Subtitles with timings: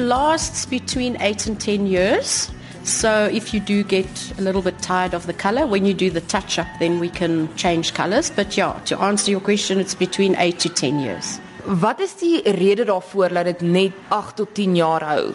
[0.00, 2.50] lasts between 8 and 10 years.
[2.82, 6.10] So if you do get a little bit tired of the color, when you do
[6.10, 8.30] the touch up, then we can change colors.
[8.30, 11.38] But yeah, to answer your question, it's between 8 to 10 years.
[11.64, 15.34] Wat is die rede daarvoor dat dit net 8 tot 10 jaar hou?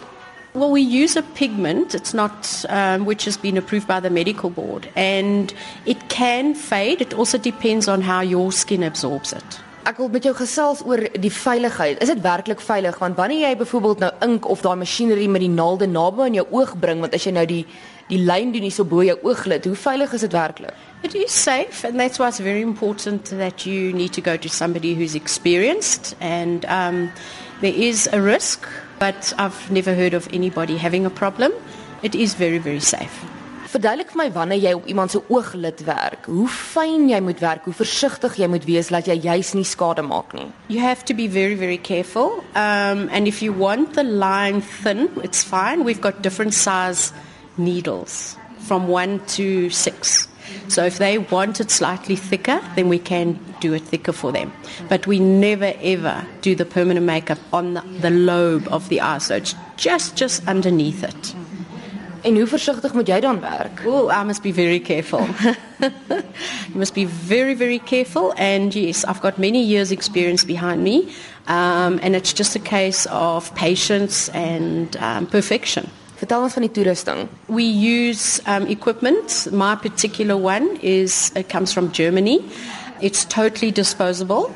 [0.52, 1.94] Well, we use a pigment.
[1.94, 5.54] It's not, um, which has been approved by the medical board, and
[5.84, 7.00] it can fade.
[7.00, 9.60] It also depends on how your skin absorbs it.
[9.86, 12.00] Ek wil met jou gesels oor die veiligheid.
[12.02, 12.96] Is dit werklik veilig?
[12.98, 16.46] Want wanneer jy byvoorbeeld nou ink of daai masjinerie met die naalde naby aan jou
[16.58, 17.62] oog bring, want as jy nou die
[18.08, 20.74] die lyn doen hier so bo jou ooglid, hoe veilig is dit werklik?
[21.06, 24.48] It is safe, and that's why it's very important that you need to go to
[24.48, 26.14] somebody who's experienced.
[26.20, 27.12] And um,
[27.60, 28.66] there is a risk,
[28.98, 31.52] but I've never heard of anybody having a problem.
[32.02, 33.24] It is very, very safe.
[33.76, 37.66] Verduidelik vir my wanneer jy op iemand se ooglid werk, hoe fyn jy moet werk,
[37.68, 40.46] hoe versigtig jy moet wees dat jy juis nie skade maak nie.
[40.72, 42.40] You have to be very, very careful.
[42.54, 45.84] Um, and if you want the line thin, it's fine.
[45.84, 47.12] We've got different size
[47.58, 50.26] needles from one to six.
[50.68, 54.52] So if they want it slightly thicker, then we can do it thicker for them.
[54.88, 59.18] But we never ever do the permanent makeup on the, the lobe of the eye.
[59.18, 61.34] So it's just just underneath it.
[62.22, 63.82] En hoe versigtig moet jy dan werk?
[63.86, 65.20] Oh, I must be very careful.
[66.72, 68.32] you must be very, very careful.
[68.36, 71.08] And yes, I've got many years' experience behind me.
[71.46, 75.90] Um, and it's just a case of patience and um, perfection.
[76.16, 77.28] Vertel ons van die toerusting.
[77.46, 79.52] We use um, equipment.
[79.52, 82.40] My particular one is it comes from Germany.
[83.00, 84.50] It's totally disposable.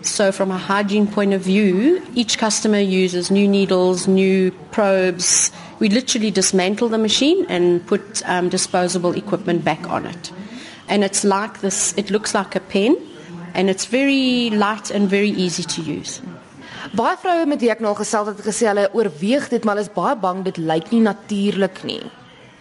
[0.00, 5.52] So from a hygiene point of view, each customer uses new needles, new probes.
[5.82, 10.30] We literally dismantle the machine and put um, disposable equipment back on it.
[10.88, 12.96] And it's like this, it looks like a pen
[13.52, 16.22] and it's very light and very easy to use.
[16.94, 20.14] Baie vroue met wie ek nou gesels het gesê hulle oorweeg dit maar is baie
[20.22, 22.04] bang dit lyk nie natuurlik nie.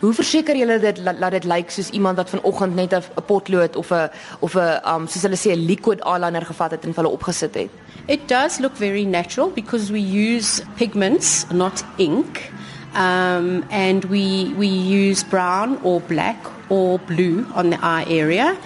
[0.01, 3.91] Hoe verseker julle dit laat dit lyk soos iemand wat vanoggend net 'n potlood of
[3.93, 4.09] 'n
[4.41, 7.69] of 'n um soos hulle sê 'n liquid eyeliner gevat het en hulle opgesit het?
[8.07, 12.49] It does look very natural because we use pigments, not ink.
[12.93, 16.37] Um, and we we use brown or black
[16.69, 18.57] or blue on the eye area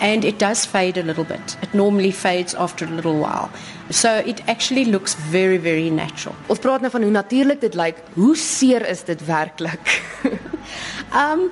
[0.00, 1.56] and it does fade a little bit.
[1.62, 3.50] It normally fades after a little while.
[3.90, 6.34] So it actually looks very very natural.
[6.48, 8.00] Ons praat nou van hoe natuurlik dit lyk.
[8.14, 9.94] Hoe seer is dit werklik?
[11.22, 11.50] um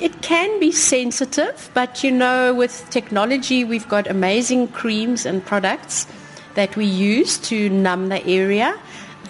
[0.00, 6.06] it can be sensitive, but you know with technology we've got amazing creams and products
[6.54, 8.74] that we use to numb the area.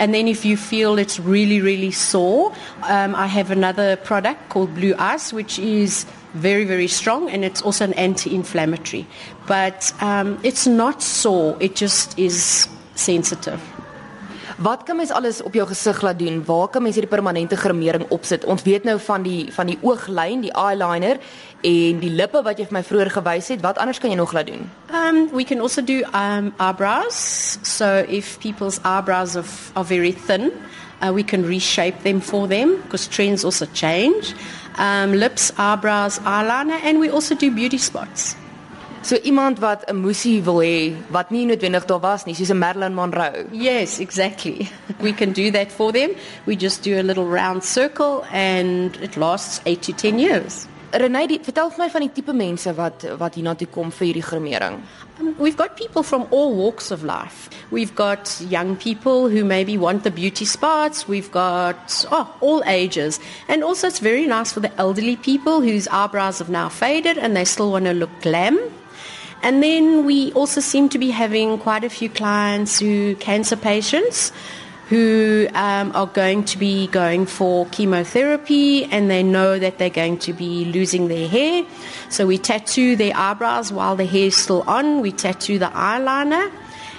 [0.03, 2.53] And then if you feel it's really, really sore,
[2.89, 7.63] um, I have another product called Blue Ice, which is very, very strong and it's
[7.63, 9.07] also an anti-inflammatory.
[9.47, 13.61] But um, it's not sore, it just is sensitive.
[14.59, 16.45] Wat kan mens alles op jou gesig laat doen?
[16.45, 18.45] Waar kan mens hierdie permanente grimering opsit?
[18.45, 21.19] Ons weet nou van die van die ooglyn, die eyeliner
[21.63, 23.63] en die lippe wat jy vir my vroeër gewys het.
[23.63, 24.69] Wat anders kan jy nog laat doen?
[24.93, 27.59] Um we can also do um eyebrows.
[27.63, 30.51] So if people's eyebrows are, are very thin,
[31.01, 34.35] uh, we can reshape them for them because trends also change.
[34.79, 38.37] Um lips, eyebrows, eyeliner and we also do beauty spots.
[39.03, 42.59] So iemand wat 'n musie wil hê wat nie noodwendig daar was nie, soos 'n
[42.59, 43.47] Marilyn Monroe.
[43.51, 44.71] Yes, exactly.
[45.01, 46.11] We can do that for them.
[46.45, 50.67] We just do a little round circle and it lasts 8 to 10 years.
[50.93, 54.83] Renay, vertel vir my van die tipe mense wat wat hiernatoe kom vir hierdie grimering.
[55.19, 57.49] Um, we've got people from all walks of life.
[57.71, 61.09] We've got young people who maybe want the beauty spots.
[61.09, 63.19] We've got oh, all ages.
[63.49, 67.35] And also it's very nice for the elderly people whose eyebrows have now faded and
[67.35, 68.61] they still want to look glam.
[69.43, 74.33] And then we also seem to be having quite a few clients who cancer patients
[74.93, 80.19] who um, are going to be going for chemotherapy and they know that they're going
[80.19, 81.65] to be losing their hair.
[82.11, 85.01] So we tattoo their eyebrows while the hair is still on.
[85.01, 86.53] We tattoo the eyeliner.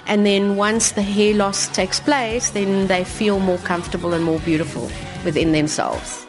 [0.07, 4.39] And then once the hair loss takes place, then they feel more comfortable and more
[4.39, 4.89] beautiful
[5.23, 6.25] within themselves.